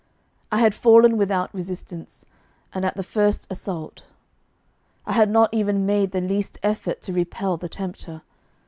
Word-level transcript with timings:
I 0.51 0.57
had 0.57 0.73
fallen 0.73 1.15
without 1.15 1.53
resistance, 1.53 2.25
and 2.73 2.83
at 2.83 2.95
the 2.95 3.03
first 3.03 3.45
assault. 3.51 4.01
I 5.05 5.11
had 5.13 5.29
not 5.29 5.53
even 5.53 5.85
made 5.85 6.11
the 6.11 6.21
least 6.21 6.57
effort 6.63 7.01
to 7.03 7.13
repel 7.13 7.55
the 7.55 7.69
tempter. 7.69 8.23